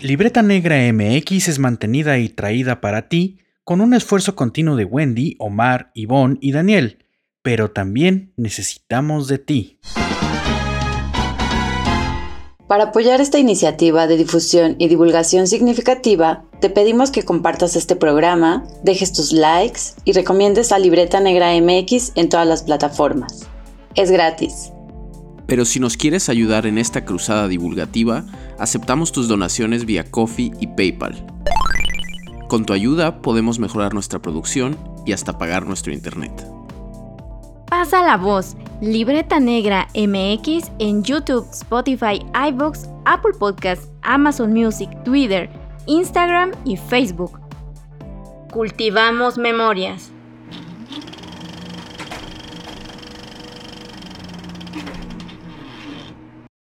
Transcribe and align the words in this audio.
Libreta 0.00 0.42
Negra 0.42 0.76
MX 0.92 1.48
es 1.48 1.58
mantenida 1.58 2.18
y 2.18 2.28
traída 2.28 2.80
para 2.80 3.08
ti 3.08 3.38
con 3.64 3.80
un 3.80 3.94
esfuerzo 3.94 4.36
continuo 4.36 4.76
de 4.76 4.84
Wendy, 4.84 5.34
Omar, 5.40 5.90
Ivonne 5.92 6.38
y 6.40 6.52
Daniel, 6.52 7.04
pero 7.42 7.72
también 7.72 8.32
necesitamos 8.36 9.26
de 9.26 9.38
ti. 9.38 9.80
Para 12.68 12.84
apoyar 12.84 13.20
esta 13.20 13.38
iniciativa 13.38 14.06
de 14.06 14.16
difusión 14.16 14.76
y 14.78 14.86
divulgación 14.88 15.48
significativa, 15.48 16.44
te 16.60 16.70
pedimos 16.70 17.10
que 17.10 17.24
compartas 17.24 17.74
este 17.74 17.96
programa, 17.96 18.68
dejes 18.84 19.12
tus 19.12 19.32
likes 19.32 19.80
y 20.04 20.12
recomiendes 20.12 20.70
a 20.70 20.78
Libreta 20.78 21.18
Negra 21.18 21.50
MX 21.60 22.12
en 22.14 22.28
todas 22.28 22.46
las 22.46 22.62
plataformas. 22.62 23.48
Es 23.96 24.10
gratis. 24.12 24.70
Pero 25.48 25.64
si 25.64 25.80
nos 25.80 25.96
quieres 25.96 26.28
ayudar 26.28 26.66
en 26.66 26.76
esta 26.76 27.06
cruzada 27.06 27.48
divulgativa, 27.48 28.22
aceptamos 28.58 29.12
tus 29.12 29.28
donaciones 29.28 29.86
vía 29.86 30.04
Coffee 30.04 30.52
y 30.60 30.66
PayPal. 30.66 31.24
Con 32.48 32.66
tu 32.66 32.74
ayuda 32.74 33.22
podemos 33.22 33.58
mejorar 33.58 33.94
nuestra 33.94 34.20
producción 34.20 34.76
y 35.06 35.12
hasta 35.12 35.38
pagar 35.38 35.66
nuestro 35.66 35.90
internet. 35.90 36.32
Pasa 37.70 38.02
la 38.02 38.18
voz. 38.18 38.56
Libreta 38.82 39.40
Negra 39.40 39.88
MX 39.94 40.70
en 40.78 41.02
YouTube, 41.02 41.48
Spotify, 41.50 42.20
iBox, 42.50 42.86
Apple 43.06 43.32
Podcasts, 43.38 43.88
Amazon 44.02 44.52
Music, 44.52 44.90
Twitter, 45.02 45.48
Instagram 45.86 46.50
y 46.66 46.76
Facebook. 46.76 47.40
Cultivamos 48.52 49.38
memorias. 49.38 50.12